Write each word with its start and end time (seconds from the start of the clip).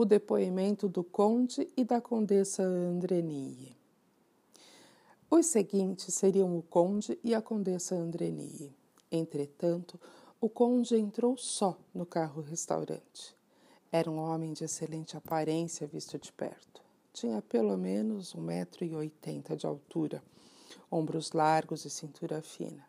o 0.00 0.04
depoimento 0.04 0.88
do 0.88 1.02
conde 1.02 1.68
e 1.76 1.82
da 1.82 2.00
condessa 2.00 2.62
Andrenie. 2.62 3.76
Os 5.28 5.46
seguintes 5.46 6.14
seriam 6.14 6.56
o 6.56 6.62
conde 6.62 7.18
e 7.24 7.34
a 7.34 7.42
condessa 7.42 7.96
Andrenie. 7.96 8.72
Entretanto, 9.10 9.98
o 10.40 10.48
conde 10.48 10.94
entrou 10.94 11.36
só 11.36 11.76
no 11.92 12.06
carro-restaurante. 12.06 13.34
Era 13.90 14.08
um 14.08 14.18
homem 14.18 14.52
de 14.52 14.62
excelente 14.62 15.16
aparência 15.16 15.84
visto 15.84 16.16
de 16.16 16.30
perto. 16.30 16.80
Tinha 17.12 17.42
pelo 17.42 17.76
menos 17.76 18.36
um 18.36 18.40
metro 18.40 18.84
e 18.84 18.94
oitenta 18.94 19.56
de 19.56 19.66
altura, 19.66 20.22
ombros 20.88 21.32
largos 21.32 21.84
e 21.84 21.90
cintura 21.90 22.40
fina. 22.40 22.86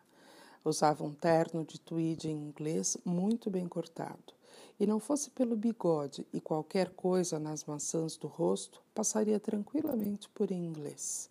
Usava 0.64 1.02
um 1.02 1.12
terno 1.12 1.64
de 1.64 1.80
tweed 1.80 2.28
em 2.28 2.36
inglês 2.36 2.96
muito 3.04 3.50
bem 3.50 3.66
cortado, 3.66 4.32
e 4.80 4.86
não 4.86 4.98
fosse 4.98 5.28
pelo 5.28 5.54
bigode 5.54 6.26
e 6.32 6.40
qualquer 6.40 6.88
coisa 6.94 7.38
nas 7.38 7.64
maçãs 7.64 8.16
do 8.16 8.26
rosto, 8.26 8.80
passaria 8.94 9.38
tranquilamente 9.38 10.26
por 10.30 10.50
inglês. 10.50 11.28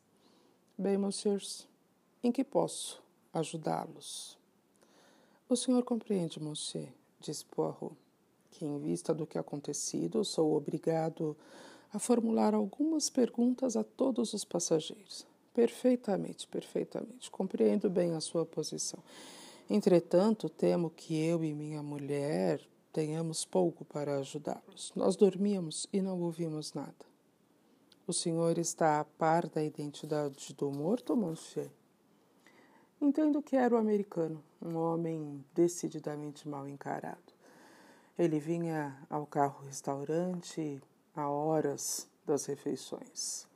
Bem, 0.78 1.00
monsieurs, 1.00 1.68
em 2.24 2.32
que 2.32 2.44
posso 2.44 3.02
ajudá-los? 3.34 4.38
O 5.50 5.56
senhor 5.56 5.84
compreende, 5.84 6.40
monsieur, 6.40 6.90
disse 7.20 7.44
Poirot, 7.44 7.96
que 8.52 8.64
em 8.64 8.78
vista 8.78 9.16
do 9.16 9.26
que 9.26 9.40
acontecido 9.40 10.24
sou 10.24 10.56
obrigado 10.56 11.36
a 11.92 11.98
formular 11.98 12.54
algumas 12.54 13.10
perguntas 13.10 13.76
a 13.76 13.84
todos 13.84 14.32
os 14.34 14.46
passageiros. 14.46 15.26
Perfeitamente, 15.56 16.48
perfeitamente. 16.48 17.32
Compreendo 17.32 17.90
bem 17.90 18.14
a 18.14 18.22
sua 18.22 18.46
posição. 18.46 19.00
Entretanto, 19.68 20.48
temo 20.50 20.92
que 20.92 21.20
eu 21.20 21.44
e 21.44 21.56
minha 21.56 21.82
mulher 21.82 22.62
tenhamos 22.92 23.46
pouco 23.46 23.86
para 23.86 24.18
ajudá-los. 24.18 24.92
Nós 24.96 25.16
dormíamos 25.16 25.88
e 25.92 26.02
não 26.02 26.20
ouvimos 26.22 26.74
nada. 26.74 27.10
O 28.08 28.14
senhor 28.14 28.58
está 28.58 29.00
a 29.00 29.06
par 29.06 29.48
da 29.48 29.64
identidade 29.64 30.54
do 30.56 30.72
morto, 30.72 31.16
monsieur? 31.16 31.70
Entendo 33.00 33.42
que 33.42 33.56
era 33.56 33.76
o 33.76 33.78
americano, 33.78 34.44
um 34.62 34.76
homem 34.76 35.46
decididamente 35.54 36.48
mal 36.48 36.68
encarado. 36.68 37.34
Ele 38.18 38.40
vinha 38.40 38.98
ao 39.10 39.26
carro-restaurante 39.26 40.82
a 41.16 41.30
horas 41.30 42.10
das 42.26 42.46
refeições. 42.46 43.48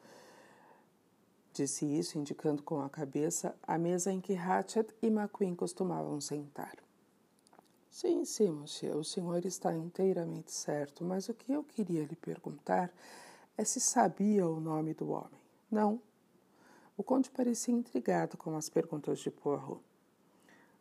Disse 1.52 1.86
isso 1.86 2.18
indicando 2.18 2.64
com 2.64 2.82
a 2.82 2.90
cabeça 2.90 3.56
a 3.64 3.78
mesa 3.78 4.12
em 4.12 4.22
que 4.22 4.34
Hatchet 4.34 4.94
e 5.02 5.08
McQueen 5.08 5.56
costumavam 5.56 6.20
sentar. 6.22 6.83
Sim, 7.94 8.26
sim, 8.26 8.50
monsieur, 8.50 8.98
o 8.98 9.04
senhor 9.04 9.46
está 9.46 9.72
inteiramente 9.72 10.52
certo, 10.52 11.06
mas 11.06 11.30
o 11.30 11.34
que 11.36 11.54
eu 11.54 11.64
queria 11.64 12.04
lhe 12.04 12.16
perguntar 12.16 12.92
é 13.56 13.64
se 13.64 13.80
sabia 13.80 14.48
o 14.48 14.60
nome 14.60 14.96
do 14.96 15.12
homem. 15.12 15.40
Não. 15.70 16.02
O 16.98 17.04
conde 17.04 17.30
parecia 17.30 17.72
intrigado 17.72 18.36
com 18.36 18.58
as 18.58 18.68
perguntas 18.68 19.20
de 19.20 19.30
Poirot. 19.30 19.80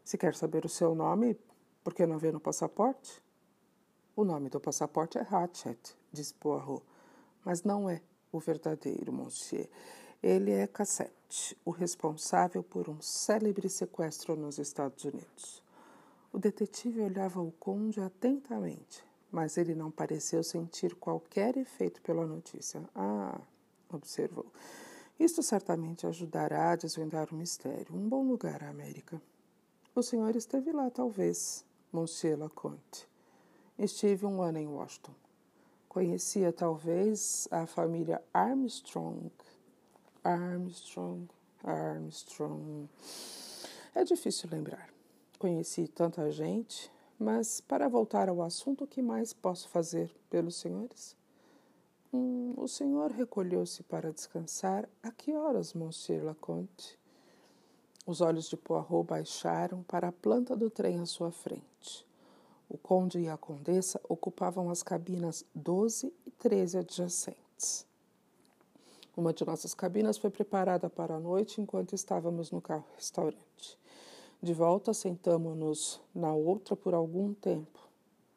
Se 0.02 0.16
quer 0.16 0.34
saber 0.34 0.64
o 0.64 0.70
seu 0.70 0.94
nome, 0.94 1.38
por 1.84 1.92
que 1.92 2.06
não 2.06 2.16
vê 2.16 2.32
no 2.32 2.41
passaporte? 2.41 3.22
O 4.16 4.24
nome 4.24 4.48
do 4.48 4.58
passaporte 4.58 5.19
é 5.19 5.20
Hatchet, 5.20 5.94
disse 6.10 6.32
Poirot, 6.32 6.82
mas 7.44 7.62
não 7.62 7.91
é 7.91 8.00
o 8.32 8.41
verdadeiro, 8.41 9.12
monsieur. 9.12 9.69
Ele 10.22 10.50
é 10.50 10.66
Cassette, 10.66 11.58
o 11.62 11.72
responsável 11.72 12.62
por 12.62 12.88
um 12.88 13.02
célebre 13.02 13.69
sequestro 13.69 14.34
nos 14.34 14.58
Estados 14.58 15.04
Unidos. 15.04 15.62
O 16.32 16.38
detetive 16.38 17.00
olhava 17.03 17.41
o 17.41 17.53
conde 17.53 18.00
atentamente, 18.00 19.04
mas 19.31 19.56
ele 19.56 19.75
não 19.75 19.91
pareceu 19.91 20.43
sentir 20.43 20.94
qualquer 20.94 21.56
efeito 21.56 22.00
pela 22.03 22.26
notícia. 22.26 22.82
Ah, 22.94 23.38
observou. 23.93 24.47
Isto 25.20 25.43
certamente 25.43 26.06
ajudará 26.06 26.72
a 26.72 26.76
desvendar 26.76 27.28
o 27.31 27.37
mistério. 27.37 27.94
Um 27.94 28.09
bom 28.09 28.26
lugar, 28.26 28.62
a 28.62 28.70
América. 28.70 29.20
O 29.94 30.03
senhor 30.03 30.34
esteve 30.34 30.72
lá, 30.72 30.91
talvez, 30.91 31.65
Monsieur 31.93 32.38
Laconte. 32.38 33.06
Estive 33.78 34.25
um 34.25 34.41
ano 34.41 34.59
em 34.59 34.66
Washington. 34.66 35.12
Conhecia, 35.88 36.50
talvez, 36.53 37.47
a 37.50 37.66
família 37.66 38.22
Armstrong 38.32 39.31
Armstrong, 40.25 41.28
Armstrong. 41.64 42.88
É 43.94 44.04
difícil 44.04 44.49
lembrar. 44.50 44.88
Conheci 45.42 45.88
tanta 45.88 46.30
gente, 46.30 46.88
mas 47.19 47.60
para 47.60 47.88
voltar 47.88 48.28
ao 48.28 48.41
assunto, 48.42 48.84
o 48.84 48.86
que 48.86 49.03
mais 49.03 49.32
posso 49.32 49.69
fazer 49.69 50.14
pelos 50.30 50.54
senhores? 50.54 51.16
Hum, 52.14 52.54
o 52.56 52.69
senhor 52.69 53.10
recolheu-se 53.10 53.82
para 53.82 54.12
descansar. 54.12 54.88
A 55.02 55.10
que 55.10 55.34
horas, 55.34 55.75
Monsieur 55.75 56.25
Laconte? 56.25 56.97
Os 58.06 58.20
olhos 58.20 58.48
de 58.48 58.56
Poirot 58.56 59.04
baixaram 59.04 59.82
para 59.82 60.06
a 60.06 60.12
planta 60.12 60.54
do 60.54 60.70
trem 60.70 61.00
à 61.00 61.06
sua 61.06 61.32
frente. 61.32 62.06
O 62.69 62.78
conde 62.78 63.19
e 63.19 63.28
a 63.28 63.36
condessa 63.36 64.00
ocupavam 64.08 64.70
as 64.70 64.84
cabinas 64.84 65.44
12 65.56 66.14
e 66.25 66.31
13 66.31 66.78
adjacentes. 66.78 67.84
Uma 69.16 69.32
de 69.32 69.44
nossas 69.44 69.75
cabinas 69.75 70.16
foi 70.16 70.31
preparada 70.31 70.88
para 70.88 71.16
a 71.16 71.20
noite 71.20 71.60
enquanto 71.60 71.97
estávamos 71.97 72.52
no 72.52 72.60
carro-restaurante. 72.60 73.76
De 74.42 74.53
volta, 74.53 74.92
sentamos-nos 74.92 76.00
na 76.12 76.34
outra 76.34 76.75
por 76.75 76.94
algum 76.94 77.32
tempo. 77.32 77.78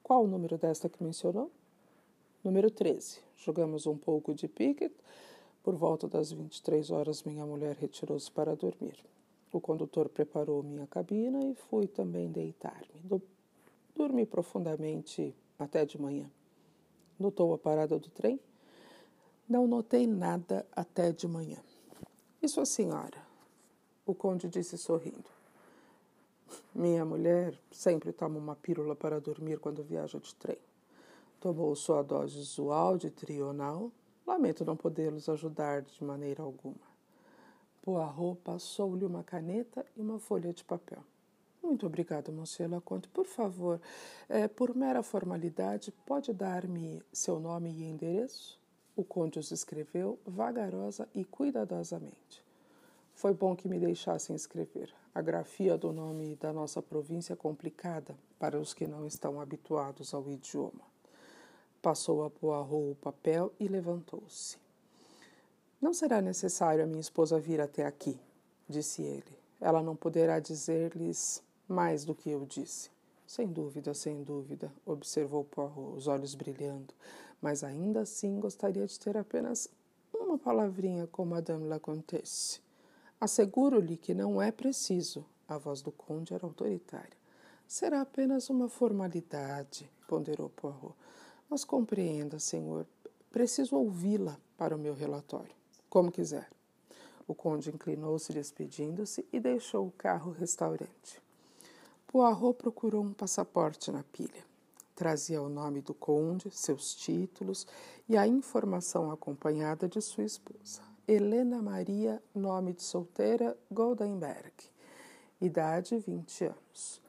Qual 0.04 0.24
o 0.24 0.28
número 0.28 0.56
desta 0.56 0.88
que 0.88 1.04
mencionou? 1.04 1.50
Número 2.44 2.70
13. 2.70 3.22
Jogamos 3.38 3.88
um 3.88 3.98
pouco 3.98 4.32
de 4.32 4.48
piquet. 4.48 4.94
Por 5.64 5.74
volta 5.74 6.08
das 6.08 6.32
23 6.32 6.92
horas, 6.92 7.24
minha 7.24 7.44
mulher 7.44 7.76
retirou-se 7.76 8.30
para 8.32 8.56
dormir. 8.56 9.04
O 9.52 9.60
condutor 9.60 10.08
preparou 10.08 10.62
minha 10.62 10.86
cabina 10.86 11.44
e 11.44 11.56
fui 11.56 11.88
também 11.88 12.32
deitar-me. 12.32 13.20
Dormi 13.96 14.28
profundamente 14.28 15.34
até 15.58 15.88
de 15.88 16.00
manhã. 16.00 16.30
Notou 17.20 17.52
a 17.52 17.58
parada 17.58 17.98
do 17.98 18.10
trem? 18.12 18.40
Não 19.50 19.66
notei 19.66 20.06
nada 20.06 20.68
até 20.72 21.12
de 21.12 21.28
manhã. 21.28 21.58
E 22.44 22.48
sua 22.48 22.68
senhora? 22.68 23.26
O 24.06 24.14
conde 24.14 24.48
disse 24.48 24.78
sorrindo. 24.78 25.35
Minha 26.76 27.06
mulher 27.06 27.58
sempre 27.72 28.12
toma 28.12 28.38
uma 28.38 28.54
pílula 28.54 28.98
para 28.98 29.22
dormir 29.22 29.60
quando 29.60 29.82
viaja 29.82 30.20
de 30.20 30.36
trem. 30.36 30.58
Tomou 31.40 31.74
sua 31.74 32.04
dose 32.04 32.38
usual 32.38 32.98
de 32.98 33.10
trional. 33.10 33.90
Lamento 34.28 34.66
não 34.66 34.76
podê-los 34.76 35.30
ajudar 35.30 35.84
de 35.84 36.04
maneira 36.04 36.44
alguma. 36.44 36.76
Poirot 37.82 38.42
passou-lhe 38.44 39.06
uma 39.06 39.24
caneta 39.24 39.86
e 39.96 40.02
uma 40.02 40.20
folha 40.20 40.52
de 40.52 40.66
papel. 40.66 41.02
Muito 41.64 41.86
obrigada, 41.86 42.30
Monsieur 42.30 42.70
Laconte. 42.70 43.08
Por 43.08 43.26
favor, 43.26 43.80
é, 44.28 44.46
por 44.46 44.76
mera 44.76 45.02
formalidade, 45.02 45.94
pode 46.06 46.34
dar-me 46.34 47.02
seu 47.14 47.40
nome 47.40 47.72
e 47.72 47.86
endereço? 47.86 48.60
O 48.98 49.04
conde 49.04 49.40
os 49.40 49.50
escreveu 49.50 50.20
vagarosa 50.26 51.08
e 51.16 51.24
cuidadosamente. 51.24 52.45
Foi 53.16 53.34
bom 53.34 53.56
que 53.56 53.68
me 53.68 53.80
deixassem 53.80 54.36
escrever. 54.36 54.94
A 55.14 55.22
grafia 55.22 55.78
do 55.78 55.92
nome 55.92 56.36
da 56.36 56.54
nossa 56.54 56.82
província 56.82 57.34
é 57.34 57.36
complicada 57.36 58.16
para 58.38 58.60
os 58.60 58.74
que 58.74 58.86
não 58.86 59.08
estão 59.08 59.42
habituados 59.42 60.14
ao 60.14 60.30
idioma. 60.30 60.84
Passou 61.82 62.24
a 62.24 62.30
Poirot 62.30 62.92
o 62.92 62.96
papel 63.02 63.52
e 63.60 63.68
levantou-se. 63.68 64.58
Não 65.82 65.94
será 65.94 66.22
necessário 66.22 66.84
a 66.84 66.88
minha 66.88 67.02
esposa 67.02 67.40
vir 67.40 67.60
até 67.60 67.86
aqui, 67.86 68.20
disse 68.70 69.02
ele. 69.02 69.38
Ela 69.60 69.82
não 69.82 69.96
poderá 69.96 70.40
dizer-lhes 70.40 71.42
mais 71.68 72.06
do 72.06 72.14
que 72.14 72.30
eu 72.30 72.46
disse. 72.46 72.92
Sem 73.26 73.48
dúvida, 73.48 73.94
sem 73.96 74.22
dúvida, 74.22 74.72
observou 74.86 75.44
Poirot, 75.44 75.98
os 75.98 76.08
olhos 76.08 76.36
brilhando 76.36 76.94
mas 77.46 77.64
ainda 77.64 78.02
assim 78.02 78.40
gostaria 78.40 78.88
de 78.88 79.00
ter 79.00 79.16
apenas 79.16 79.70
uma 80.12 80.36
palavrinha 80.36 81.06
com 81.06 81.26
Madame 81.26 81.68
la 81.68 81.80
Comtesse. 81.80 82.60
Asseguro-lhe 83.20 83.98
que 83.98 84.14
não 84.14 84.42
é 84.42 84.52
preciso. 84.52 85.26
A 85.48 85.58
voz 85.58 85.82
do 85.82 85.92
conde 85.92 86.34
era 86.34 86.46
autoritária. 86.46 87.18
Será 87.68 88.02
apenas 88.02 88.50
uma 88.50 88.68
formalidade, 88.68 89.90
ponderou 90.08 90.50
Poirot. 90.50 90.96
Mas 91.50 91.64
compreenda, 91.64 92.40
senhor, 92.40 92.86
preciso 93.32 93.76
ouvi-la 93.76 94.38
para 94.58 94.76
o 94.76 94.80
meu 94.80 94.94
relatório. 94.94 95.56
Como 95.90 96.12
quiser. 96.12 96.50
O 97.28 97.34
conde 97.34 97.70
inclinou-se 97.70 98.32
despedindo-se 98.32 99.26
e 99.32 99.40
deixou 99.40 99.88
o 99.88 99.92
carro-restaurante. 99.92 101.22
Poirot 102.08 102.58
procurou 102.58 103.04
um 103.04 103.14
passaporte 103.14 103.92
na 103.92 104.04
pilha. 104.04 104.46
Trazia 104.96 105.42
o 105.42 105.50
nome 105.50 105.82
do 105.82 105.94
conde, 105.94 106.50
seus 106.52 106.96
títulos 106.96 107.68
e 108.08 108.16
a 108.16 108.26
informação 108.26 109.12
acompanhada 109.12 109.90
de 109.90 110.00
sua 110.02 110.24
esposa, 110.24 110.82
Helena 111.08 111.62
Maria, 111.62 112.20
nome 112.34 112.74
de 112.74 112.82
solteira, 112.82 113.56
Goldenberg, 113.70 114.52
idade 115.40 116.00
20 116.00 116.46
anos. 116.46 117.00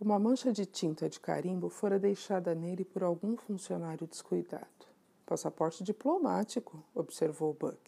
Uma 0.00 0.20
mancha 0.20 0.52
de 0.52 0.64
tinta 0.64 1.08
de 1.08 1.18
carimbo 1.18 1.68
fora 1.68 1.98
deixada 1.98 2.54
nele 2.54 2.84
por 2.84 3.02
algum 3.02 3.36
funcionário 3.36 4.06
descuidado. 4.06 4.86
passaporte 5.26 5.82
diplomático, 5.82 6.80
observou 6.94 7.52
Buck. 7.52 7.80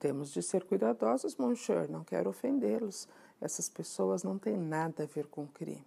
Temos 0.00 0.32
de 0.32 0.42
ser 0.42 0.64
cuidadosos, 0.64 1.36
monsieur, 1.36 1.88
não 1.88 2.02
quero 2.02 2.30
ofendê-los. 2.30 3.06
Essas 3.40 3.68
pessoas 3.68 4.24
não 4.24 4.36
têm 4.36 4.56
nada 4.56 5.04
a 5.04 5.06
ver 5.06 5.28
com 5.28 5.46
crime. 5.46 5.86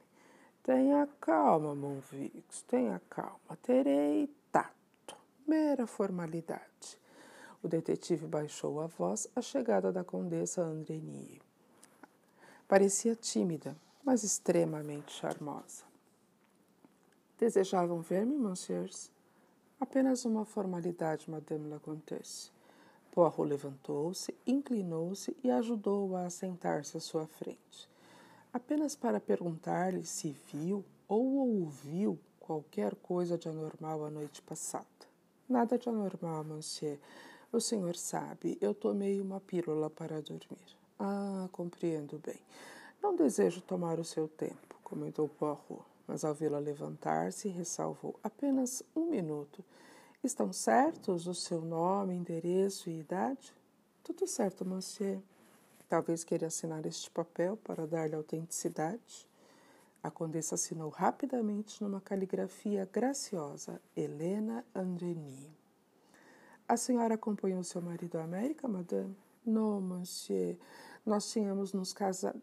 Tenha 0.64 1.06
calma, 1.20 1.76
Monvix, 1.76 2.62
tenha 2.62 3.02
calma. 3.10 3.58
Terei 3.62 4.34
tato. 4.54 5.18
Mera 5.46 5.86
formalidade. 5.86 7.02
O 7.64 7.68
detetive 7.68 8.26
baixou 8.26 8.82
a 8.82 8.88
voz 8.88 9.28
à 9.36 9.42
chegada 9.42 9.92
da 9.92 10.04
condessa 10.04 10.62
Andrenie. 10.62 11.42
Parecia 12.68 13.16
tímida, 13.16 13.76
mas 14.04 14.24
extremamente 14.24 15.12
charmosa. 15.12 15.84
Desejavam 17.38 18.02
ver-me, 18.02 18.36
monsieurs? 18.36 19.12
Apenas 19.80 20.26
uma 20.26 20.46
formalidade, 20.46 21.30
Madame 21.30 21.70
la 21.70 21.80
Comtesse. 21.80 22.52
Poirot 23.12 23.50
levantou-se, 23.50 24.34
inclinou-se 24.48 25.36
e 25.44 25.52
ajudou-a 25.52 26.26
a 26.26 26.30
sentar-se 26.30 26.98
à 26.98 27.00
sua 27.00 27.28
frente. 27.28 27.90
Apenas 28.54 28.96
para 28.96 29.20
perguntar-lhe 29.20 30.06
se 30.06 30.36
viu 30.52 30.86
ou 31.08 31.26
ouviu 31.60 32.18
qualquer 32.40 32.96
coisa 32.96 33.38
de 33.38 33.50
anormal 33.50 34.06
a 34.06 34.10
noite 34.10 34.42
passada. 34.42 34.86
Nada 35.50 35.78
de 35.78 35.90
anormal, 35.90 36.44
monsieur. 36.44 36.98
O 37.52 37.60
senhor 37.60 37.96
sabe, 37.96 38.58
eu 38.62 38.74
tomei 38.74 39.20
uma 39.20 39.40
pílula 39.40 39.90
para 39.90 40.22
dormir. 40.22 40.78
Ah, 40.98 41.50
compreendo 41.52 42.22
bem. 42.26 42.40
Não 43.02 43.16
desejo 43.16 43.62
tomar 43.62 44.00
o 44.00 44.06
seu 44.06 44.28
tempo, 44.28 44.76
comentou 44.84 45.28
Poirot, 45.28 45.84
mas 46.08 46.24
ao 46.24 46.34
vê-la 46.34 46.60
levantar-se, 46.60 47.50
ressalvou 47.50 48.16
apenas 48.24 48.84
um 48.96 49.06
minuto 49.06 49.64
Estão 50.24 50.54
certos 50.54 51.26
o 51.26 51.34
seu 51.34 51.62
nome, 51.62 52.14
endereço 52.14 52.92
e 52.92 53.00
idade? 53.00 53.52
Tudo 54.04 54.28
certo, 54.28 54.64
monsieur. 54.64 55.20
Talvez 55.90 56.24
queira 56.24 56.46
assinar 56.46 56.86
este 56.86 57.10
papel 57.10 57.58
para 57.58 57.88
dar-lhe 57.88 58.14
autenticidade. 58.14 59.28
A 60.04 60.12
condessa 60.12 60.54
assinou 60.54 60.90
rapidamente 60.90 61.84
numa 61.84 62.00
caligrafia 62.00 62.88
graciosa, 62.94 63.82
Helena 63.98 64.64
Andreni. 64.76 65.61
A 66.72 66.78
senhora 66.78 67.16
acompanhou 67.16 67.62
seu 67.66 67.82
marido 67.82 68.18
à 68.18 68.24
América, 68.24 68.66
madame? 68.66 69.14
Não, 69.46 69.82
monsieur. 69.82 70.58
Nós 71.06 71.30
tínhamos 71.30 71.74
nos 71.74 71.92
casado. 71.92 72.42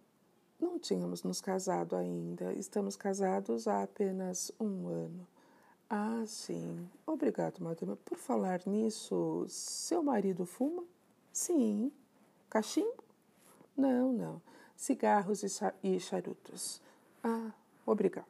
Não 0.60 0.78
tínhamos 0.78 1.22
nos 1.22 1.40
casado 1.40 1.96
ainda. 1.96 2.52
Estamos 2.52 2.94
casados 2.94 3.66
há 3.66 3.82
apenas 3.84 4.52
um 4.60 4.86
ano. 4.86 5.26
Ah, 5.88 6.22
sim. 6.26 6.86
Obrigado, 7.06 7.60
madame. 7.60 7.96
Por 8.04 8.18
falar 8.18 8.60
nisso, 8.66 9.46
seu 9.48 10.02
marido 10.02 10.44
fuma? 10.44 10.84
Sim. 11.32 11.90
Cachimbo? 12.50 13.02
Não, 13.74 14.12
não. 14.12 14.42
Cigarros 14.76 15.42
e 15.82 15.98
charutos. 15.98 16.82
Ah, 17.24 17.50
obrigado. 17.86 18.26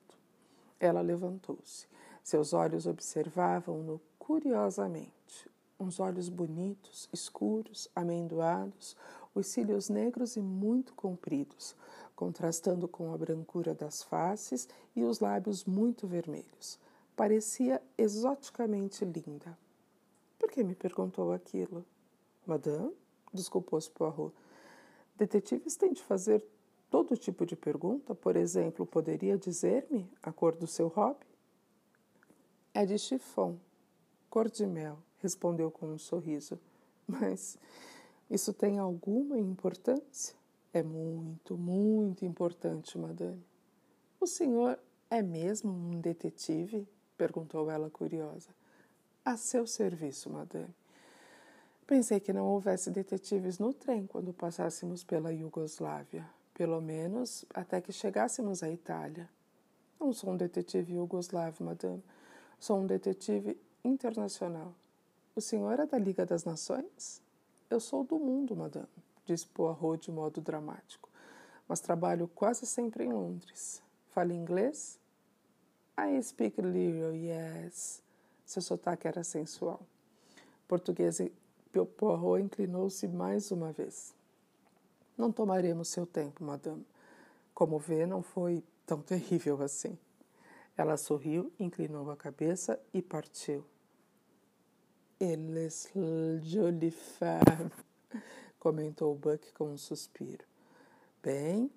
Ela 0.79 1.01
levantou-se. 1.01 1.89
Seus 2.23 2.53
olhos 2.53 2.87
observavam-no 2.87 4.01
curiosamente. 4.17 5.58
Uns 5.79 6.01
olhos 6.01 6.29
bonitos, 6.29 7.09
escuros, 7.13 7.89
amendoados, 7.95 8.97
os 9.35 9.47
cílios 9.47 9.89
negros 9.89 10.37
e 10.37 10.41
muito 10.41 10.93
compridos, 10.95 11.77
contrastando 12.17 12.89
com 12.89 13.13
a 13.13 13.17
brancura 13.17 13.75
das 13.75 14.03
faces 14.03 14.69
e 14.97 15.05
os 15.05 15.21
lábios 15.21 15.65
muito 15.65 16.07
vermelhos. 16.07 16.79
Parecia 17.15 17.81
exoticamente 17.97 19.05
linda. 19.05 19.57
Por 20.39 20.51
que 20.51 20.65
me 20.65 20.75
perguntou 20.75 21.33
aquilo? 21.33 21.85
Madame? 22.47 22.93
Desculpou-se 23.33 23.91
Poirot. 23.91 24.35
Detetives 25.17 25.77
têm 25.77 25.93
de 25.93 26.03
fazer 26.03 26.45
todo 26.91 27.17
tipo 27.17 27.45
de 27.45 27.57
pergunta. 27.57 28.15
Por 28.15 28.37
exemplo, 28.37 28.87
poderia 28.87 29.37
dizer-me 29.37 30.11
a 30.23 30.33
cor 30.33 30.55
do 30.55 30.67
seu 30.67 30.89
hobby? 30.89 31.27
É 32.73 32.87
de 32.87 32.99
chiffon, 32.99 33.59
cor 34.31 34.49
de 34.49 34.67
mel, 34.67 34.99
respondeu 35.21 35.71
com 35.71 35.87
um 35.87 35.99
sorriso. 35.99 36.59
Mas 37.07 37.59
isso 38.31 38.53
tem 38.53 38.79
alguma 38.79 39.39
importância? 39.39 40.37
É 40.73 40.83
muito, 40.83 41.57
muito 41.57 42.25
importante, 42.25 42.99
madame. 42.99 43.43
O 44.21 44.27
senhor 44.27 44.79
é 45.11 45.23
mesmo 45.23 45.73
um 45.73 46.01
detetive? 46.01 46.87
perguntou 47.17 47.71
ela 47.71 47.91
curiosa. 47.91 48.51
A 49.25 49.37
seu 49.37 49.67
serviço, 49.67 50.31
madame. 50.31 50.73
Pensei 51.87 52.21
que 52.21 52.33
não 52.33 52.47
houvesse 52.47 52.91
detetives 52.91 53.59
no 53.59 53.73
trem 53.73 54.07
quando 54.07 54.33
passássemos 54.33 55.03
pela 55.03 55.33
Iugoslávia, 55.33 56.29
pelo 56.53 56.81
menos 56.81 57.47
até 57.55 57.81
que 57.81 57.93
chegássemos 57.93 58.63
à 58.63 58.71
Itália. 58.71 59.29
Não 59.99 60.13
sou 60.13 60.33
um 60.33 60.37
detetive 60.37 60.95
iugoslavo, 60.95 61.65
madame. 61.65 62.03
Sou 62.61 62.79
um 62.79 62.87
detetive 62.87 63.59
internacional. 63.83 64.75
O 65.39 65.41
senhor 65.41 65.79
é 65.79 65.87
da 65.87 65.97
Liga 65.97 66.27
das 66.27 66.45
Nações? 66.45 67.23
Eu 67.71 67.79
sou 67.79 68.03
do 68.03 68.19
mundo, 68.19 68.57
madame, 68.57 68.89
disse 69.25 69.47
Poirot 69.47 70.03
de 70.03 70.11
modo 70.11 70.41
dramático. 70.41 71.09
Mas 71.69 71.79
trabalho 71.79 72.27
quase 72.27 72.67
sempre 72.67 73.05
em 73.05 73.13
Londres. 73.13 73.81
Fala 74.09 74.35
inglês? 74.35 74.99
I 75.97 76.21
speak 76.21 76.61
little, 76.61 77.15
yes. 77.15 78.03
Seu 78.45 78.61
sotaque 78.61 79.07
era 79.07 79.23
sensual. 79.23 79.81
Português 80.67 81.23
Poirot 81.97 82.43
inclinou-se 82.43 83.07
mais 83.07 83.53
uma 83.53 83.71
vez. 83.71 84.13
Não 85.17 85.31
tomaremos 85.31 85.87
seu 85.87 86.05
tempo, 86.05 86.43
madame. 86.43 86.85
Como 87.55 87.79
vê, 87.79 88.07
não 88.07 88.25
foi 88.25 88.61
tão 88.85 89.01
terrível 89.01 89.63
assim. 89.63 89.97
Ela 90.77 90.97
sorriu, 90.97 91.53
inclinou 91.61 92.11
a 92.11 92.17
cabeça 92.17 92.77
e 92.93 93.01
partiu. 93.01 93.65
Eles 95.21 95.91
jolie 96.43 96.93
femme, 96.93 97.73
comentou 98.61 99.17
Buck 99.17 99.53
com 99.53 99.73
um 99.73 99.77
suspiro. 99.77 100.45
Bem, 101.21 101.69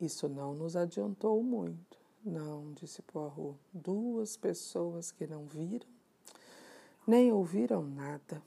isso 0.00 0.26
não 0.30 0.54
nos 0.54 0.74
adiantou 0.76 1.42
muito. 1.42 1.98
Não, 2.24 2.72
disse 2.72 3.02
Poirot. 3.02 3.58
Duas 3.70 4.34
pessoas 4.38 5.12
que 5.12 5.26
não 5.26 5.44
viram, 5.44 5.86
nem 7.06 7.30
ouviram 7.30 7.82
nada. 7.82 8.42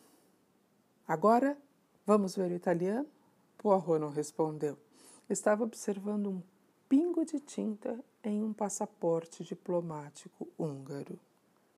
Agora, 1.08 1.56
vamos 2.04 2.36
ver 2.36 2.50
o 2.50 2.56
italiano? 2.56 3.08
Poirot 3.60 4.00
não 4.00 4.10
respondeu. 4.10 4.80
Estava 5.30 5.64
observando 5.64 6.32
um 6.32 6.42
pingo 6.90 7.24
de 7.24 7.40
tinta 7.40 8.04
em 8.24 8.44
um 8.44 8.52
passaporte 8.52 9.44
diplomático 9.44 10.48
húngaro. 10.58 11.20